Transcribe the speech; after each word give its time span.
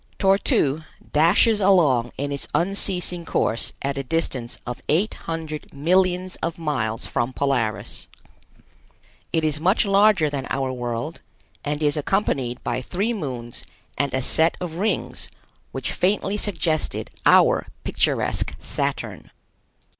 Tor 0.17 0.39
tu 0.39 0.79
dashes 1.13 1.59
along 1.61 2.11
in 2.17 2.31
its 2.31 2.47
unceasing 2.55 3.23
course 3.23 3.71
at 3.83 3.99
a 3.99 4.03
distance 4.03 4.57
of 4.65 4.81
eight 4.89 5.13
hundred 5.13 5.71
millions 5.75 6.37
of 6.37 6.57
miles 6.57 7.05
from 7.05 7.33
Polaris. 7.33 8.07
It 9.31 9.43
is 9.43 9.59
much 9.59 9.85
larger 9.85 10.27
than 10.27 10.47
our 10.49 10.73
world, 10.73 11.21
and 11.63 11.83
is 11.83 11.97
accompanied 11.97 12.63
by 12.63 12.81
three 12.81 13.13
moons 13.13 13.63
and 13.95 14.11
a 14.11 14.23
set 14.23 14.57
of 14.59 14.77
rings 14.77 15.29
which 15.71 15.91
faintly 15.93 16.35
suggested 16.35 17.11
our 17.27 17.67
picturesque 17.83 18.55
Saturn. 18.57 19.29